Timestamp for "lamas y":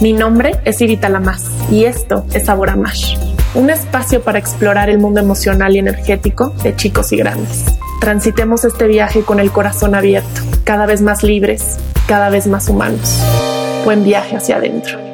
1.10-1.84